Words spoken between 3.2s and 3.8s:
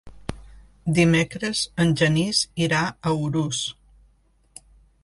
Urús.